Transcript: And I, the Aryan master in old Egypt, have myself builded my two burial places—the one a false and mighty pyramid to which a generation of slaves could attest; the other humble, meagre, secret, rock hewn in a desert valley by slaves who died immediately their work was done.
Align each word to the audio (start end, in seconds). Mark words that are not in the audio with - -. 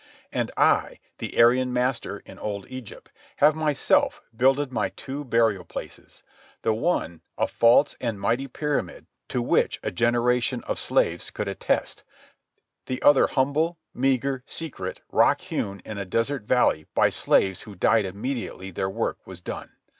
And 0.33 0.49
I, 0.57 0.99
the 1.19 1.39
Aryan 1.39 1.71
master 1.73 2.23
in 2.25 2.39
old 2.39 2.65
Egypt, 2.71 3.11
have 3.35 3.53
myself 3.55 4.19
builded 4.35 4.73
my 4.73 4.89
two 4.89 5.23
burial 5.23 5.63
places—the 5.63 6.73
one 6.73 7.21
a 7.37 7.47
false 7.47 7.95
and 8.01 8.19
mighty 8.19 8.47
pyramid 8.47 9.05
to 9.29 9.43
which 9.43 9.79
a 9.83 9.91
generation 9.91 10.63
of 10.63 10.79
slaves 10.79 11.29
could 11.29 11.47
attest; 11.47 12.03
the 12.87 12.99
other 13.03 13.27
humble, 13.27 13.77
meagre, 13.93 14.43
secret, 14.47 15.01
rock 15.11 15.39
hewn 15.41 15.83
in 15.85 15.99
a 15.99 16.05
desert 16.05 16.45
valley 16.45 16.87
by 16.95 17.11
slaves 17.11 17.61
who 17.61 17.75
died 17.75 18.05
immediately 18.05 18.71
their 18.71 18.89
work 18.89 19.19
was 19.27 19.39
done. 19.39 19.69